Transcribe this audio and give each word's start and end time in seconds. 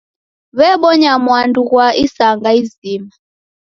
W'ebonya 0.57 1.11
mwandu 1.23 1.59
ghwa'wo 1.69 1.97
isanga 2.05 2.49
izima. 2.61 3.13